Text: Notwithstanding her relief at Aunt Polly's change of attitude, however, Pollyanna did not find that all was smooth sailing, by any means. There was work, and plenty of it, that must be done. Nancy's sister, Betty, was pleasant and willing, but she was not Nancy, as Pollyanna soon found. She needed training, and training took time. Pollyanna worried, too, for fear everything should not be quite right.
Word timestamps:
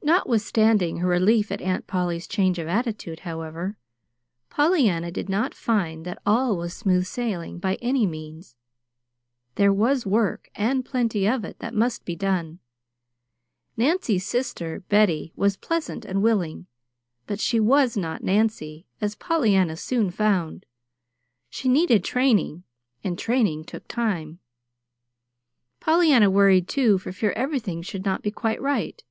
Notwithstanding 0.00 0.98
her 0.98 1.08
relief 1.08 1.52
at 1.52 1.60
Aunt 1.60 1.86
Polly's 1.86 2.26
change 2.28 2.58
of 2.58 2.66
attitude, 2.68 3.20
however, 3.20 3.76
Pollyanna 4.48 5.10
did 5.10 5.28
not 5.28 5.52
find 5.54 6.06
that 6.06 6.22
all 6.24 6.56
was 6.56 6.72
smooth 6.72 7.04
sailing, 7.04 7.58
by 7.58 7.74
any 7.82 8.06
means. 8.06 8.54
There 9.56 9.72
was 9.72 10.06
work, 10.06 10.48
and 10.54 10.82
plenty 10.84 11.28
of 11.28 11.44
it, 11.44 11.58
that 11.58 11.74
must 11.74 12.06
be 12.06 12.14
done. 12.16 12.58
Nancy's 13.76 14.24
sister, 14.26 14.80
Betty, 14.88 15.32
was 15.36 15.58
pleasant 15.58 16.06
and 16.06 16.22
willing, 16.22 16.66
but 17.26 17.38
she 17.40 17.60
was 17.60 17.94
not 17.94 18.24
Nancy, 18.24 18.86
as 19.02 19.14
Pollyanna 19.14 19.76
soon 19.76 20.10
found. 20.10 20.64
She 21.50 21.68
needed 21.68 22.02
training, 22.02 22.62
and 23.04 23.18
training 23.18 23.64
took 23.64 23.86
time. 23.88 24.38
Pollyanna 25.80 26.30
worried, 26.30 26.66
too, 26.66 26.96
for 26.96 27.12
fear 27.12 27.32
everything 27.32 27.82
should 27.82 28.06
not 28.06 28.22
be 28.22 28.30
quite 28.30 28.62
right. 28.62 29.02